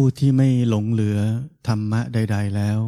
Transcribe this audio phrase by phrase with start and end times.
[0.00, 1.18] ผู้ที่ไม่หลงเหลือ
[1.66, 2.80] ธรรมะใด ๆแล้ว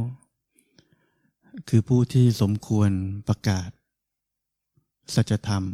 [1.69, 2.91] คือผู้ที่สมควร
[3.29, 3.71] ประกาศ
[5.15, 5.65] สัจธรรม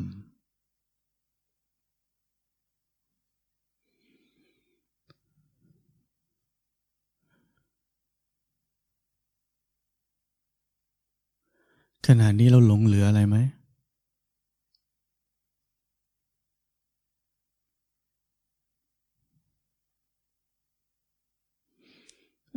[12.07, 13.37] ขณะนี้เราหลงเหลืออะไรไหม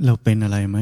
[0.04, 0.78] เราเป็นอะไรไหม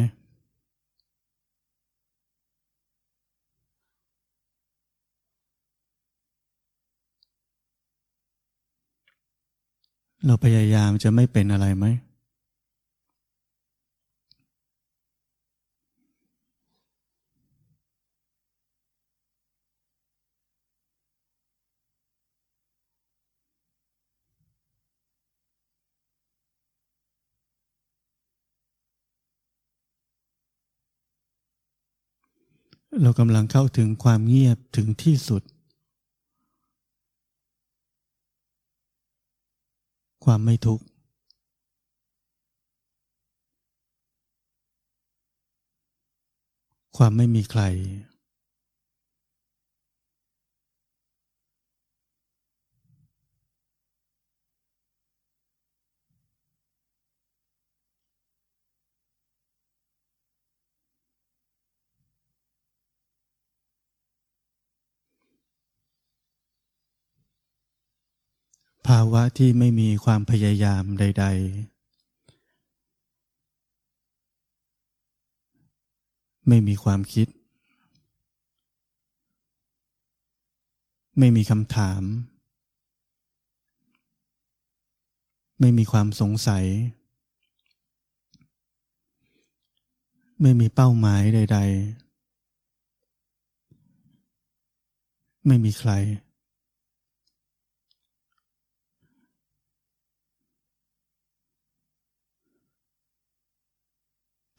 [10.25, 11.85] เราพยายามจะไม่เป็นอะไรไหม
[33.01, 35.43] เรากำลังเข้าถึงความเงียบถึงที่สุด
[40.25, 40.83] ความไม่ทุกข์
[46.97, 47.61] ความไม่มีใคร
[68.87, 71.73] ภาวะที่ไม่มีความพยายามใด ๆ
[76.47, 77.27] ไม่มีความคิด
[81.19, 82.01] ไม่มีคำถาม
[85.59, 86.65] ไม่มีความสงสัย
[90.41, 91.59] ไม่มีเป้าหมายใด
[94.77, 95.91] ๆ ไม่มีใคร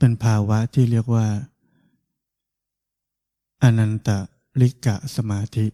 [0.07, 1.27] เป็นภาวะที่เรียกว่า
[3.63, 4.09] อนันต
[4.61, 5.67] ลิกะสมาธิ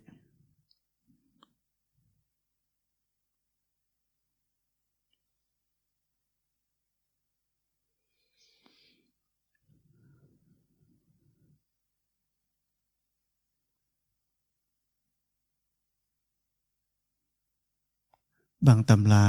[18.67, 19.27] บางตำรา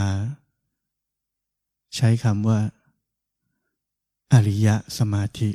[1.95, 2.59] ใช้คำว่า
[4.34, 5.50] อริยสมาธิ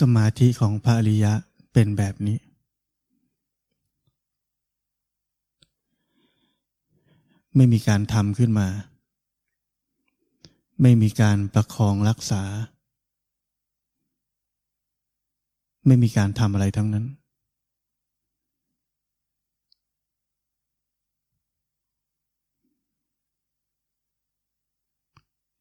[0.00, 1.32] สมาธิของพระอริยะ
[1.72, 2.38] เป็นแบบนี้
[7.56, 8.68] ไม่มีการทำขึ้นมา
[10.82, 12.42] ไม่มีการประคองรักษา
[15.86, 17.06] ไม่มีการทำอะไรทั้งนั้น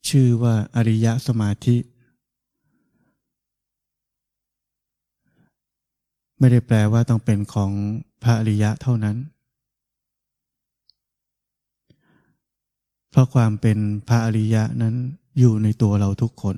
[0.10, 1.78] ชื่อว่าอริยสมาธิ
[6.40, 7.72] ไม่ได้แปลว่าต้องเป็นของ
[8.24, 9.18] พระอริยะเท่านั้น
[13.12, 13.78] เพราะความเป็น
[14.08, 14.96] พระอริยะนั้น
[15.40, 16.56] อยู่ในตัวเราทุกคน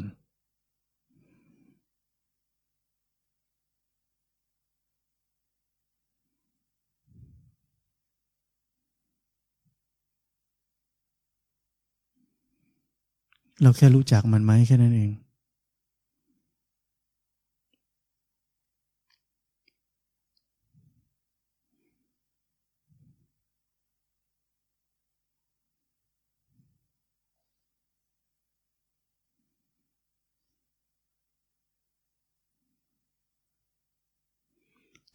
[13.63, 15.11] เราแค่รู้จักมันไหมแค่นั้นเอง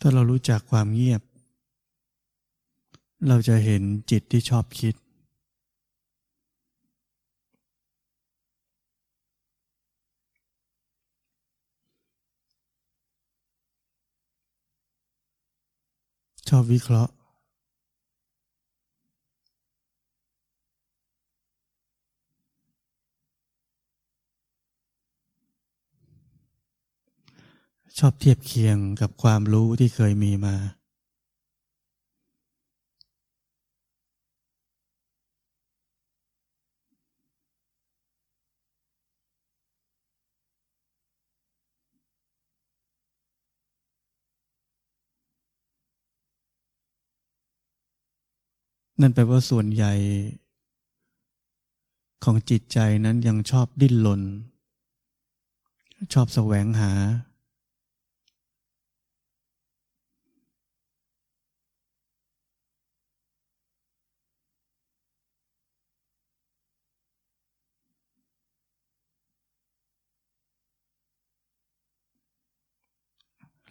[0.01, 1.23] ถ้าเรารู้จักความเงียบ
[3.29, 4.95] เราจะเห็นจิตที่ชอบคิด
[16.49, 17.13] ชอบวิเคราะห์
[27.99, 49.93] ชอบเทียบเคียงกับความรู้ที่เคยมีมา เนั่นแปลว่าส่วนใหญ่
[52.25, 54.23] ของจิตใจนั้นยังชอบดิ้นรน
[56.15, 56.93] ชอบแสวงหา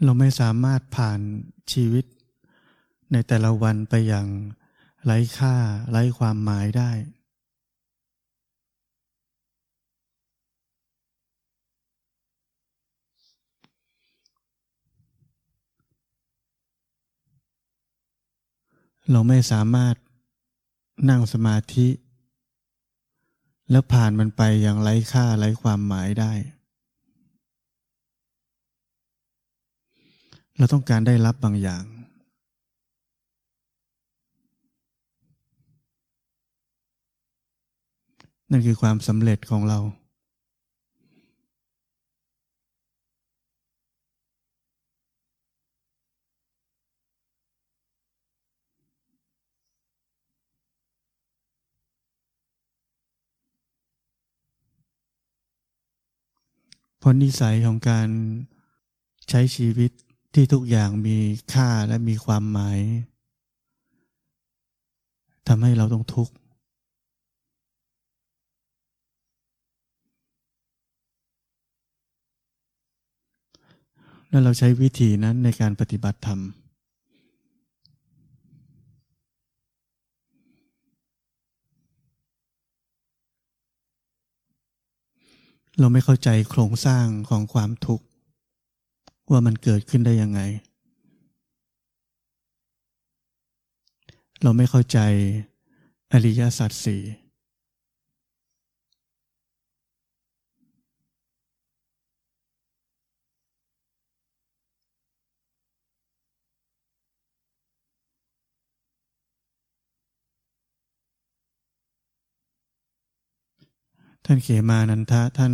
[0.03, 1.19] เราไม่สามารถผ่าน
[1.71, 2.05] ชีวิต
[3.11, 4.27] ในแต่ละวันไปอย่าง
[5.05, 5.55] ไร้ค่า
[5.91, 6.91] ไร้ความหมายได้
[19.11, 19.95] เราไม่สามารถ
[21.09, 21.87] นั่งสมาธิ
[23.71, 26.33] แล้วผ่านมันไปอย่างไร้ค่าไร้ความหมายได้
[30.57, 31.83] เราต้องการได้รับบางอย่าง
[38.51, 39.79] นั่นคือความสำเร็จของเรา
[56.99, 58.09] เพราะนิสัยของการ
[59.29, 59.91] ใช้ชีวิต
[60.33, 61.17] ที่ทุกอย่างมี
[61.53, 62.79] ค่าและมีความหมาย
[65.47, 66.33] ทำให้เราต้องทุกข์
[74.35, 76.39] แล้วเราใช้วิธีนั้นในการปฏิบัติธรรม
[85.79, 88.05] เราไม่เข้าใจโครงสร้างของความทุกข์
[89.31, 90.41] ว่ามันเกิดขึ้นได้ยังไง
[94.43, 94.99] เราไม่เข้าใจ
[96.11, 97.01] อริยสัจสี่
[114.25, 115.53] ท่านเขมานันทะท่าน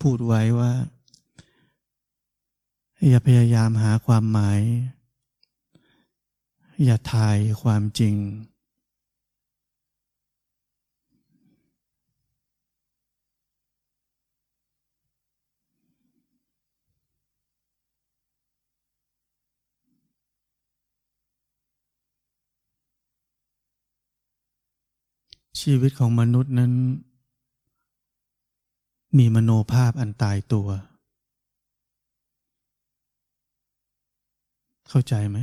[0.00, 0.72] พูดไว้ว่า
[3.08, 4.60] อย่าพยายามหาความหมาย
[6.84, 8.14] อย่าทายความจริง
[25.60, 26.72] ชีวิตของมนุษย์นั้น
[29.18, 30.68] มีมโนภาพอันตายตัว
[34.88, 35.38] เข้าใจไหม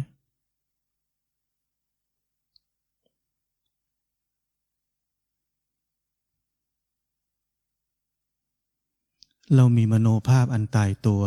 [9.56, 11.24] เรามีมโนภาพอันตายตัว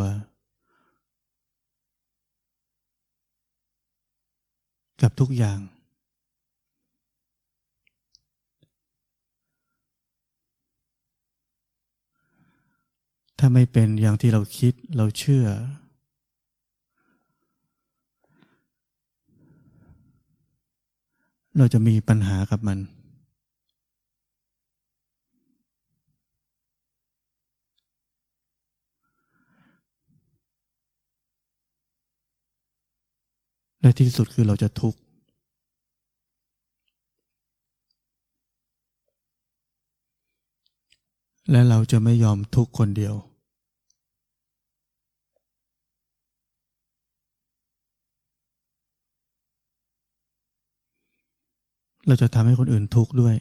[5.01, 5.59] กับทุกอย่าง
[13.39, 15.45] ถ้าไม่เป็นอย่างที่เราคิดเราเชื่อ
[21.57, 22.79] เราจะมีปัญหากับมัน
[33.81, 34.99] และที่สุดคือเราจะทุกข์
[41.51, 43.26] และเราจะไม่ยอมทุกคนเดียว
[52.07, 53.35] เราจะทำให้คนอื่นทุกข์ด้วย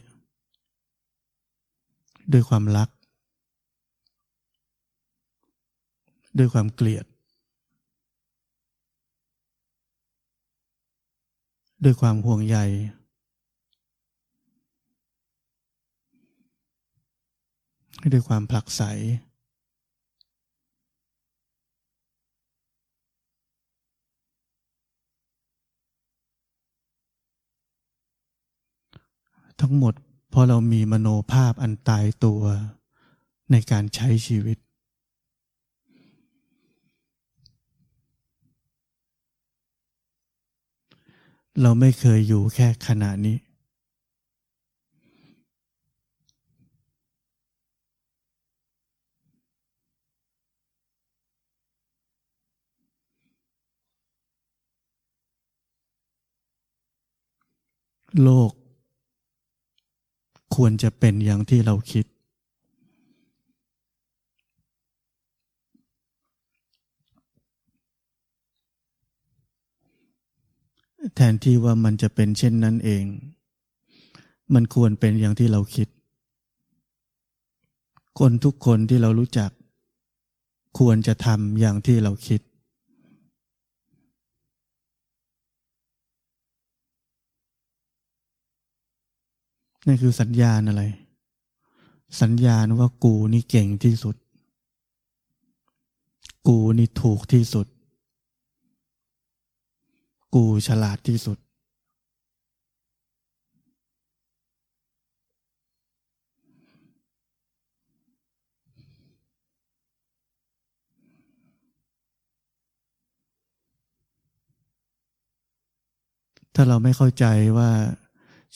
[2.32, 2.88] ด้วยความรัก
[6.38, 7.04] ด้วยความเกลียด
[11.84, 12.58] ด้วยความห่วงใย
[18.12, 18.82] ด้วยความผลักไส
[29.60, 29.94] ทั้งหมด
[30.30, 32.42] เพราะเรามีมโนภาพอันตายตัว
[33.50, 34.58] ในการใช้ชีวิต
[41.62, 43.36] เราไม่เคยอยู่แค่ขณะนี้
[58.22, 58.52] โลก
[60.56, 62.06] ควรจะเป็นอย่างที่เราคิด
[71.14, 73.04] แทนที่ว่ามันจะเป็นเช่นนั้นเอง
[74.54, 75.88] มันควรเป็นอย่างที่เราคิด
[78.18, 79.50] คนทุกคนที่เรารู้จัก
[80.78, 82.40] ควรจะทำอย่างที่เราคิด
[89.86, 90.82] นั่นคือสัญญาณอะไร
[92.20, 94.16] สัญญาณว่ากูนี่เก่งที่สุด
[96.46, 97.66] กูนี่ถูกที่สุด
[100.34, 101.38] กูฉลาดที่สุด
[116.58, 117.24] ถ้าเราไม่เข้าใจ
[117.56, 117.70] ว่า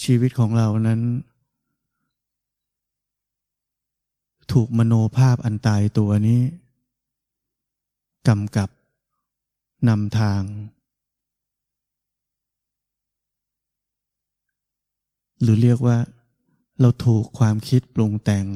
[0.03, 1.01] ชีวิตของเรานั้น
[4.53, 6.41] ถูกมโนภาพอันตายตัวนี้
[8.29, 8.69] กำกับ
[9.89, 10.43] นำทาง
[15.41, 15.99] หรือเรียกว่า
[16.81, 18.47] เราถูกความคิดปรุงแต่ง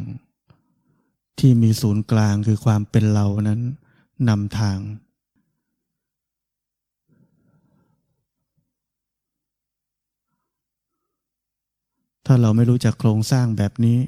[1.39, 3.61] ที่มีศูนย์กลางคือความเป็นเรานั้น
[4.29, 4.79] นำทาง
[12.27, 13.99] ถ้าเราไม่รู้จักโครงสร้างแบบนี้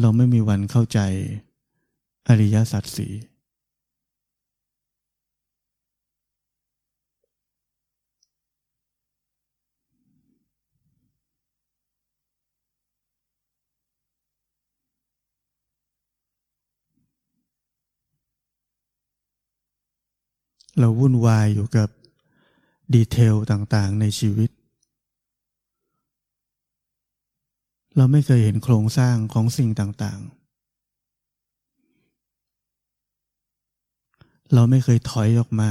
[0.00, 0.98] เราไม่มีวันเข้าใจ
[2.28, 3.08] อริยสัจสี
[20.78, 21.88] เราวุ่นวายอยู่กับ
[22.94, 24.50] ดีเทลต่างๆในชีวิต
[27.96, 30.42] เราไม่เคยเห็นโครงสร้างของสิ่งต่างๆ
[34.54, 35.70] เราไม่เคยถอยออกมา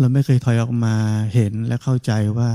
[0.00, 0.94] เราไม่เคยถอยออกมา
[1.34, 2.50] เห็นและเข้าใจว่า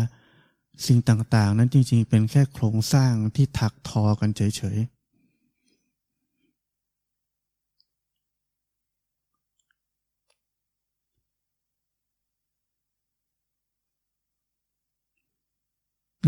[0.85, 4.41] สิ่งต่างๆ นั้นจริงๆ เป็นแค่โครงสร้างที่ถักทอกันเฉ
[4.75, 5.03] ยๆ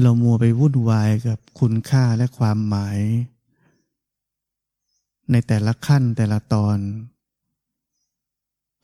[0.01, 2.99] เรามัวไปวุ่นวายกับคุณค่าและความหมาย
[5.31, 6.77] ในแต่ละขั้นแต่ละตอน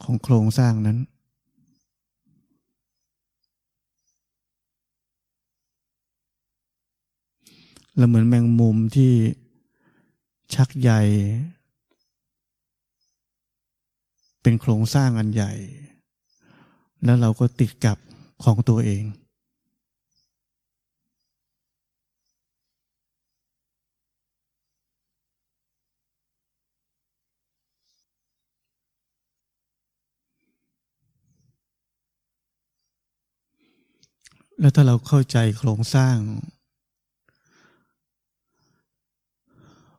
[0.03, 0.97] ของโครงสร้างนั้น
[7.97, 9.13] เราเหมือนแมงมุมที่
[10.53, 10.91] ชักใย
[14.41, 15.51] เป็นโครงสร้างอันใหญ่
[17.03, 17.97] แล้วเราก็ติดกับ
[18.43, 19.03] ของตัวเอง
[34.59, 36.17] แล้วถ้าเราเข้าใจโครงสร้าง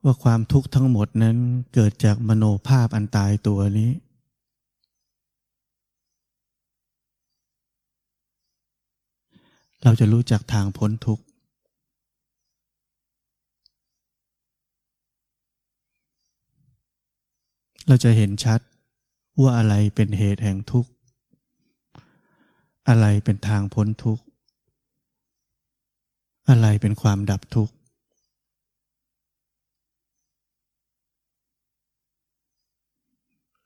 [0.04, 1.36] ว่าความทุกข์ทั้งหมดนั้น
[1.74, 3.90] เกิดจากมโนภาพอันตายตัวนี้
[9.82, 11.24] เราจะรู้จักทางพ้นทุกข์
[17.88, 18.60] เราจะเห็นชัด
[19.40, 20.90] ว่าอะไรเป็นเหตุแห่งทุกข์
[22.88, 24.24] อะไรเป็นทางพ้นทุกข์
[26.50, 27.74] อะไรเป็นความดับทุกข์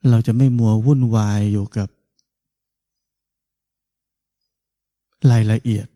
[0.09, 1.87] เราจะไม่มัววุ่นวายอยู่กับ
[5.31, 5.87] รายละเอียด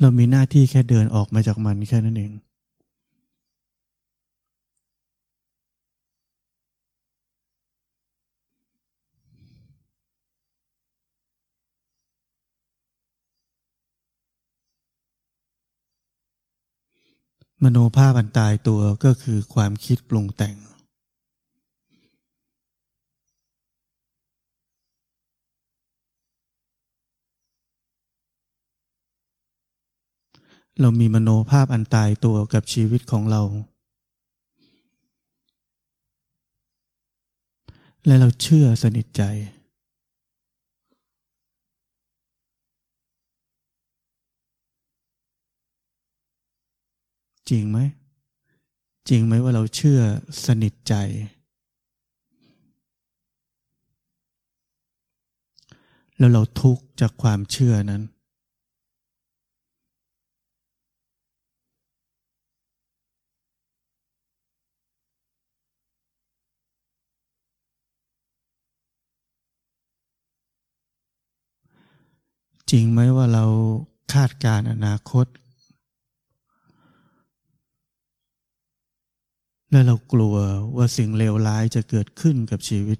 [0.00, 2.32] เรามีหน้าที่แค่เดินออกมาจากมันแค่นั้นเอง
[17.64, 20.56] มโนภาพอันตายตัวก็คือความคิดปรุงแต่ง
[30.80, 33.42] เรามีมโนภาพอันตายตัวกับชีวิตของเรา
[38.06, 39.22] และเราเชื่อสนิทใจ
[47.50, 47.78] จริงไหม
[49.08, 50.00] จริงไหมว่าเราเชื่อ
[50.44, 50.94] สนิทใจ
[56.18, 58.02] แล้วเราทุกข์จากความเชื่อนั้น
[72.70, 73.44] จริงไหมว่าเรา
[74.12, 75.26] คาดการอนาคต
[79.70, 80.36] และเรากลัว
[80.76, 82.98] ว่าสิ่งเลวร้ายจะเกิดขึ้นกับชีวิต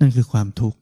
[0.00, 0.81] นั่นคือความทุกข์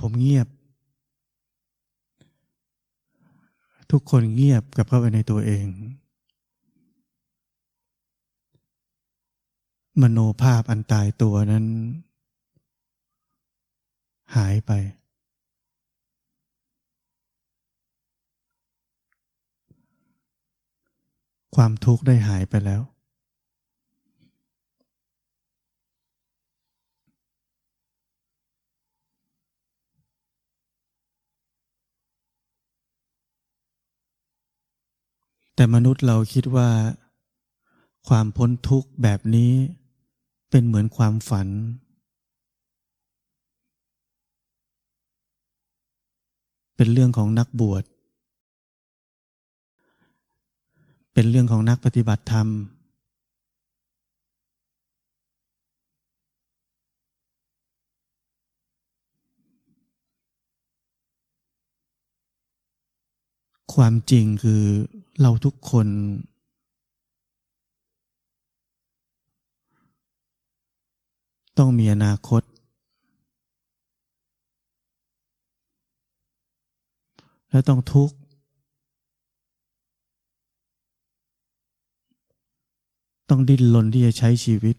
[0.00, 0.48] ผมเงียบ
[3.90, 5.66] ทุกคนเงียบกับเข้าไปในตัวเอง
[10.00, 11.66] มโนภาพอันตายตัวนั้น
[14.36, 14.72] หายไป
[21.56, 22.82] ความทุกข์ได้หายไปแล้ว
[35.54, 36.70] แต่มนุษย์เราคิดว่า
[38.08, 39.52] ความพ้นทุกข์แบบนี้
[40.50, 41.48] เป็นเหมือนความฝัน
[46.76, 47.84] เป็นเรื่องของนักบวช
[51.12, 52.48] เป็นเรื่องของนักปฏิบัติธรรม
[63.74, 64.64] ความจริงคือ
[65.20, 65.86] เราทุกคน
[71.58, 72.42] ต้องมีอนาคต
[77.50, 78.16] และต้องทุกข์
[83.28, 84.76] ต้องดิ้นรนที่จะใช้ชีวิต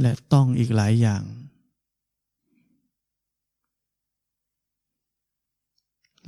[0.00, 1.22] และต้องอีกหลายอย่าง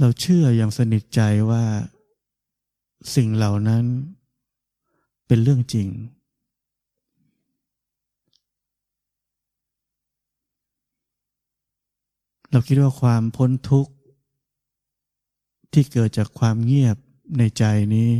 [0.04, 1.64] เราเชื่ออย่างสนิทใจว่า
[3.14, 3.84] สิ่งเหล่านั้น
[5.26, 5.88] เป็นเรื่องจริง
[12.50, 13.92] เราคิดว่าความพ้นทุกข์
[15.72, 16.96] ที่เกิดจากความเงียบ
[17.38, 18.10] ในใจนี้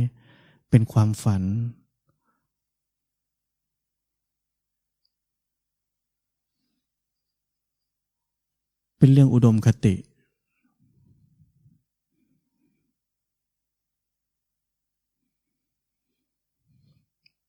[0.69, 1.43] เป็นความฝัน
[8.97, 9.95] เป็นเรื่องอุดมคติ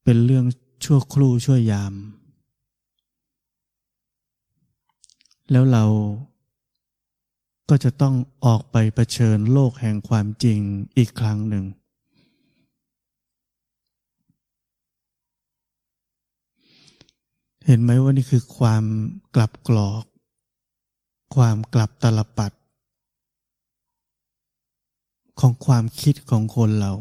[0.05, 0.47] เป็นเรื่อง
[0.85, 1.95] ชั่วครู่ชั่วยาม
[5.51, 5.85] แล้วเรา
[7.69, 8.15] ก็จะต้อง
[8.45, 10.59] ออกไปเผชิญโลกแห่งความจริง
[10.97, 11.65] อีกครั้งหนึ่ง
[17.67, 18.85] เห็นไหมว่านี่คือความ
[19.35, 20.05] กลับกรอก
[21.35, 22.53] ความกลับตลปัด
[25.41, 26.93] ของความคิดของคนเรา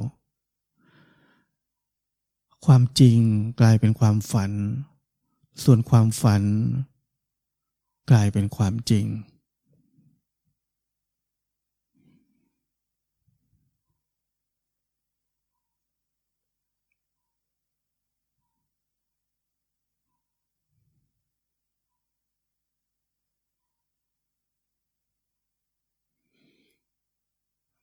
[2.65, 3.19] ความจริง
[3.59, 4.51] กลายเป็นความฝัน
[5.63, 6.43] ส่วนความฝัน
[8.11, 9.05] กลายเป็นความจริง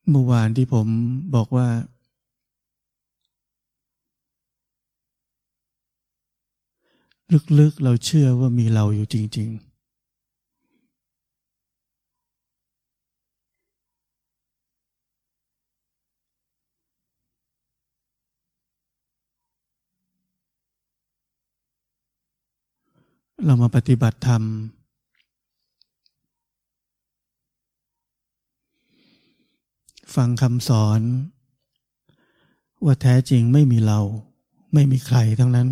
[0.09, 0.87] เมื่อวานที่ผม
[1.35, 1.67] บอกว่า
[7.59, 9.71] ลึกๆเราเชื่อว่ามีเราอยู่จริง ๆ
[23.45, 24.43] เรามาปฏิบัติธรรม
[30.15, 31.01] ฟังคำสอน
[32.85, 33.99] ว่าแท้จริงไม่มีเรา
[34.73, 35.69] ไม่มีใครทั้งนั้น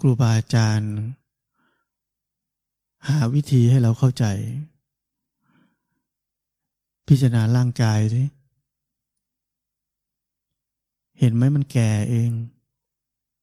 [0.00, 0.92] ครูบาอาจารย์
[3.08, 4.24] หาวิธีให้เราเข้าใจ
[7.06, 8.22] พิจารณาร่างกายสิ
[11.18, 12.30] เห็นไหมมันแก่เอง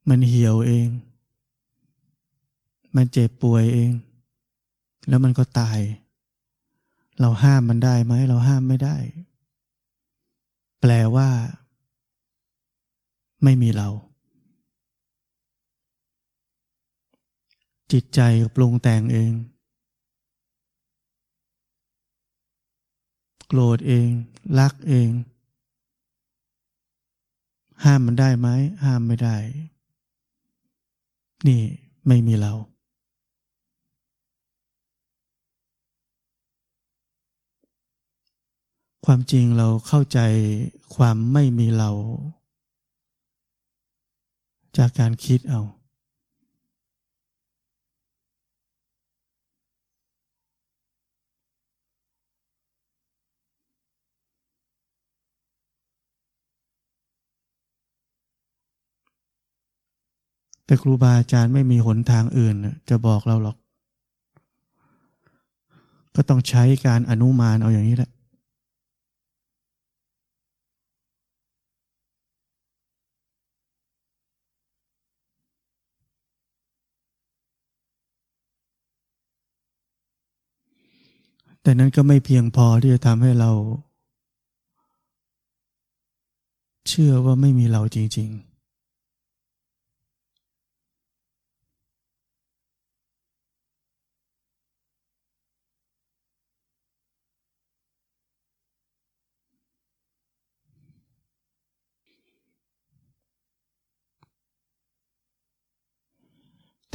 [0.10, 0.88] มันเหี่ยวเอง
[2.96, 3.92] มันเจ็บป่วยเอง
[5.08, 5.80] แล้วมันก็ตาย
[7.20, 8.98] เราห้ามมันได้ไหม เราห้ามไม่ได้
[10.80, 11.30] แปลว่า
[13.44, 13.90] ไม่มีเรา
[17.94, 18.22] จิตใจ
[18.56, 19.34] ปรุงแต่งเอง
[23.48, 24.08] โกรธเอง
[24.60, 25.10] รักเอง
[27.84, 28.48] ห้ามมันได้ไหม
[28.84, 29.38] ห้ามไม่ได้
[31.48, 31.62] นี่
[32.08, 32.54] ไม่มีเรา
[39.06, 40.20] ความจริงเราเข้าใจ
[40.96, 41.92] ความไม่มีเรา
[44.78, 45.62] จากการคิดเอา
[60.66, 62.56] แต่ครูบาอาจารย์ไม่มีหนทางอื่น
[62.90, 63.58] จะบอกเราหรอก
[66.16, 68.12] ก็ต้องใช้การอนุมานเอาอย่างนี้แหละ
[81.62, 83.52] แต่นั้นก็ไม่เพียงพอที่จะทำให้เรา
[86.88, 88.53] เชื่อว่าไม่มีเราจริง ๆ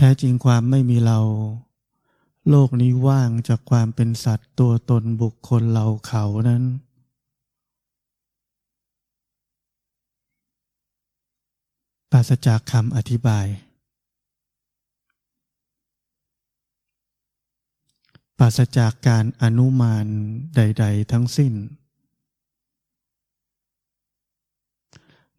[0.01, 1.21] แท้จริงความไม่มีเรา
[2.49, 6.65] โลกนี้ว่างจากความเป็นสัตว์ตัวตนบุคคลเราเขานั้น
[12.11, 13.47] ปราศจากคำอธิบาย
[18.39, 20.07] ปราศจากการอนุมาน
[20.57, 21.55] ใด ๆ ทั้งสิ้น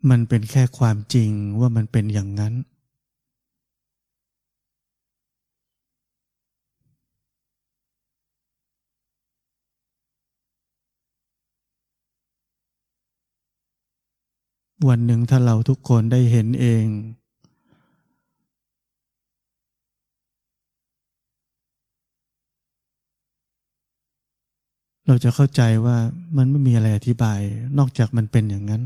[0.10, 2.56] มันเป็นแค่ความจริงว่ามันเป็นอย่างนั้น
[14.88, 16.86] วันหนึ่งถ้าเราทุกคนได้เห็นเอง
[25.08, 25.98] เราจะเข้าใจว่า
[26.38, 27.40] มันไม่มีอะไรอธิบาย
[27.78, 28.84] นอกจากมันเป็นอย่างนั้น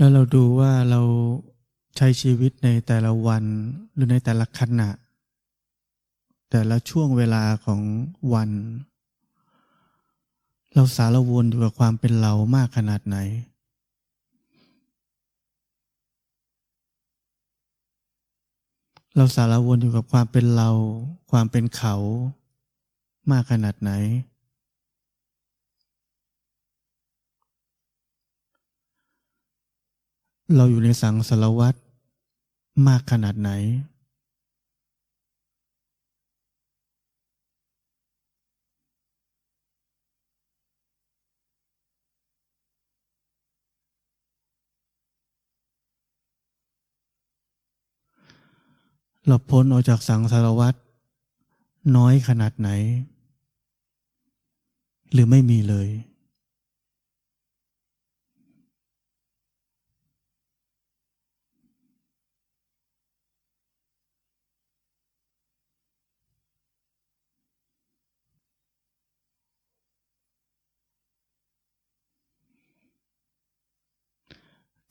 [0.00, 1.02] แล้วเราดูว่าเรา
[1.96, 3.44] ใช้ชีวิตในแต่ละวัน
[3.94, 4.90] หรือในแต่ละขณะ
[6.50, 7.80] แต่ละช่วงเวลาของ
[8.34, 8.50] วัน
[10.74, 13.16] เราสารวนอยู่กับความเป็นเรามากขนาดไหน
[19.16, 20.70] เราสารวนอยู่กับความเป็นเรา
[21.30, 21.94] ความเป็นเขา
[23.30, 23.90] มากขนาดไหน
[30.56, 31.78] เราอยู่ในสังสารวัตร
[32.86, 33.50] มากขนาดไหน
[49.26, 50.78] เราพ้นออกจากสังสารวัตร
[51.96, 52.68] น้อยขนาดไหน
[55.12, 55.88] หรือไม่มีเลย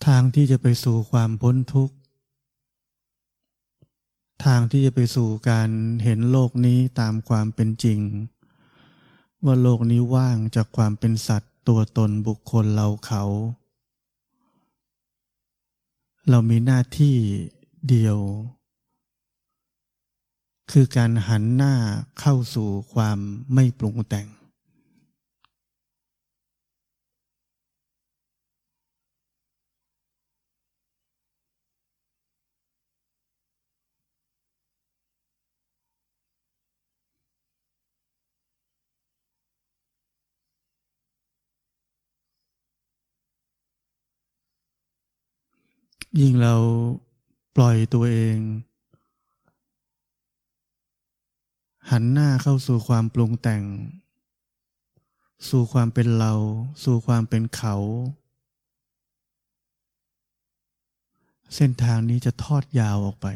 [0.06, 1.96] ทางที่จะไปสู่ความพ้นทุกข์
[4.46, 5.70] ทางที่จะไปสู่การ
[6.04, 8.00] เห็นโลกนี้ตามความเป็นจริง
[9.46, 13.24] ว่าโลกนี้ว่างจากความเป็นสัตว์ตัวตนบุคคลเราเขา
[16.30, 17.16] เรามีหน้าที่
[17.90, 18.18] เดียว
[20.72, 21.74] คือการหันหน้า
[22.20, 23.18] เข้าสู่ความ
[23.54, 24.28] ไม่ปรุงแต่ง
[46.18, 46.56] ยิ่งเรา
[47.56, 48.38] ปล่อยตัวเอง
[51.90, 53.64] หันหน้าเข้าสู่ความปรุงแต่ง
[55.50, 56.34] สู่ความเป็นเรา
[56.84, 57.76] สู่ความเป็นเขา
[61.56, 63.28] เส้นทางนี้จะทอดยาวออกไป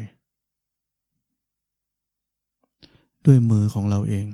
[3.24, 4.26] ด้วยมือของเราเอง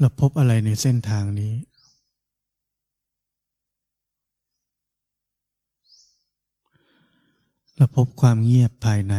[0.00, 1.54] เราพบอะไรในเส้นทางนี้
[7.76, 9.14] เราพบความเงียบภายใน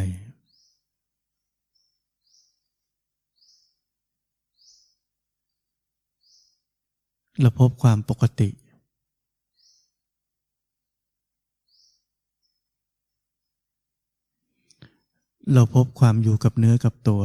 [7.41, 8.49] เราพบความปกติ
[15.53, 17.23] เราพบความอยู่กับเนื้อกับตัว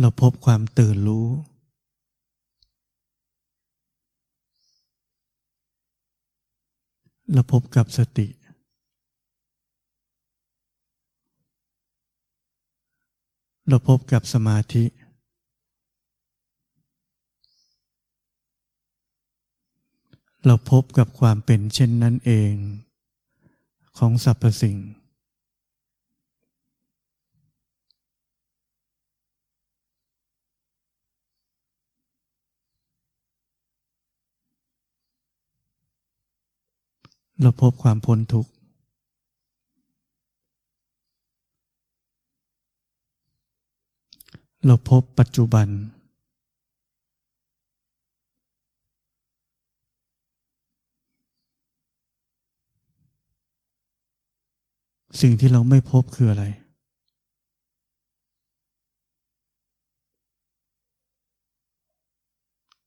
[0.00, 1.28] เราพบความตื่นรู้
[7.32, 8.28] เราพบกับสติ
[13.68, 14.84] เราพบกับสมาธิ
[20.46, 22.52] เราพบกับความเป็นเช่นนั้นเอง
[23.98, 24.78] ของสรรพสิ่ง
[37.42, 38.50] เราพบความพ้นทุกข์
[44.66, 45.68] เราพบปัจจุบัน
[55.20, 56.44] สิ่งที่เราไม่พบคืออะไร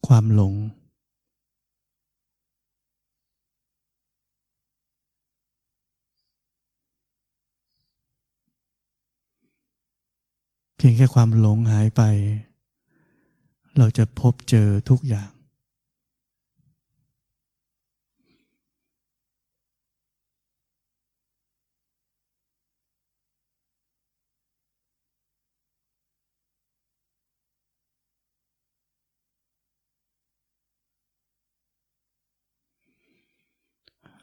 [0.07, 0.55] ความหลง
[10.74, 12.01] เพียงแค่ความหลงหายไป
[13.77, 15.31] เราจะพบเจอทุกอย่าง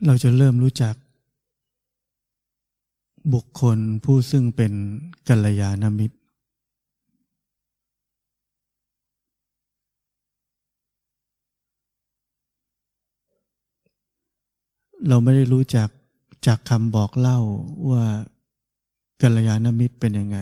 [0.06, 0.94] เราจะเริ่มรู้จัก
[3.34, 4.72] บุคคลผู้ซึ่งเป็น
[5.28, 6.21] กัลยาณมิตร
[15.08, 15.88] เราไม่ได้รู้จัก
[16.46, 17.38] จากคำบอกเล่า
[17.90, 18.04] ว่า
[19.22, 20.38] กัลยาณมิตรเป็นยังไง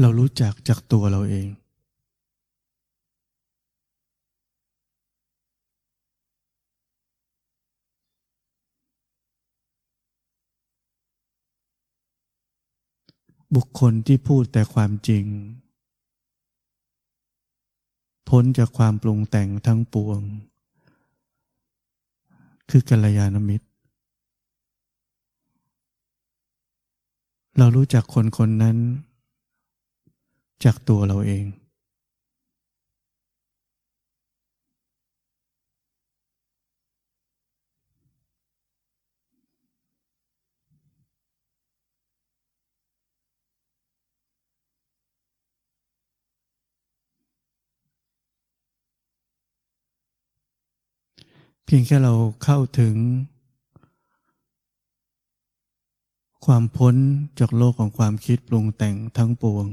[0.00, 1.48] เรารู้จักจากตัวเราเอง
[13.56, 15.24] บุคคลที่พูดแต่ความจริง
[18.30, 20.20] พ้นจากความปรุงแต่งทั้งปวง
[22.70, 23.66] คือกัลยาณมิตร
[27.58, 28.76] เรารู้จักคนคนนั้น
[30.64, 31.44] จากตัวเราเอง
[51.72, 52.96] พียงแค่เราเข้าถึง
[56.46, 56.94] ความพ้น
[57.38, 59.66] จากโลกของความคิดปรุงแต่งทั้งปวง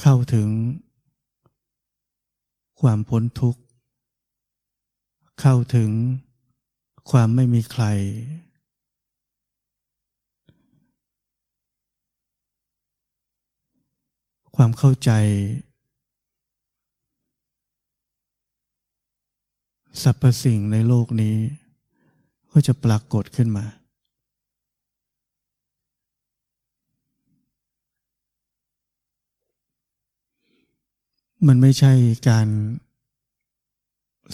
[0.00, 0.48] เข้าถึง
[2.80, 3.60] ความพ้นทุกข์
[5.40, 5.90] เข้าถึง
[7.10, 7.84] ความไม่มีใคร
[14.56, 15.10] ความเข้าใจ
[20.00, 21.36] สรรพสิ่งในโลกนี้
[22.52, 23.64] ก็จะปรากฏขึ้นมา
[31.46, 31.92] มันไม่ใช่
[32.28, 32.48] การ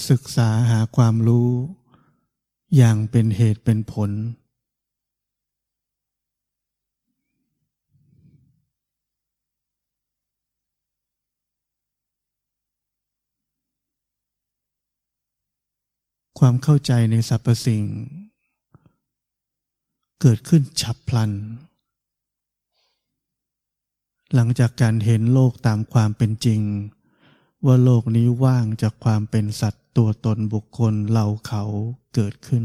[0.08, 1.50] ศึกษาหาความรู้
[2.76, 4.10] อย่างเป็นเหตุเป็นผล
[16.38, 17.84] ความเข้าใจในสรรพสิ่ง
[20.20, 21.32] เกิดขึ้นฉับพลัน
[24.34, 26.60] หลังจากการเห็นโลกตามความเป็นจริง
[27.64, 31.62] ว่าโลกนี้ว่างจากความเป็นสัตว์ตัวตนบุคคลเราเขา
[32.14, 32.64] เกิดขึ้น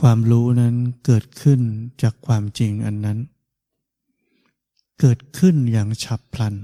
[0.00, 1.60] ความรู้นั้นเกิดขึ้น
[2.02, 3.18] จากความจริงอันนั้น
[5.00, 6.54] เกิดขึ้นอย่างฉับพลัน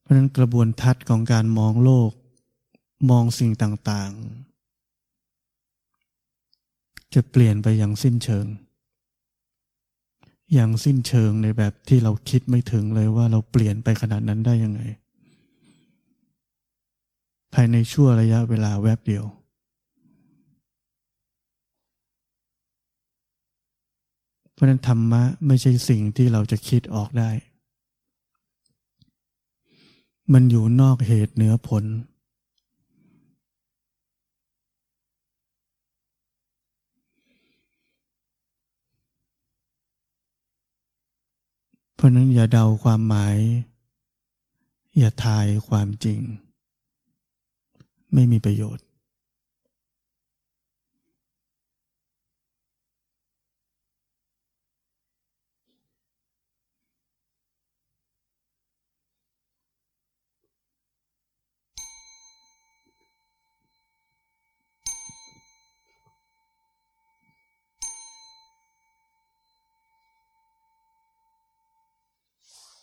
[0.00, 2.10] เพราะนั้นกระบวนทัศน์ของการมองโลก
[3.10, 4.12] มองสิ่งต่าง
[6.22, 8.46] ๆ จะเปลี่ยนไปอย่างสิ้นเชิง
[10.52, 14.80] อย่างสิ้นเชิงในแบบที่เราคิดไม่ถึงเลยว่าเราเปลี่ยนไปขนาดนั้นได้ยังไง
[17.54, 19.24] ภายในชั่วระยะเวลาแวบเดียว
[24.52, 27.30] เพราะนั้นธรรมะไม่ใช่สิ่งที่เราจะคิดออกได้
[30.32, 31.84] มันอยู่นอกเหตุเหนือผล
[41.96, 43.36] เพราะนั้นอย่าเดาความหมาย
[44.98, 46.20] อย่าทายความจริง
[48.14, 48.85] ไม่มีประโยชน์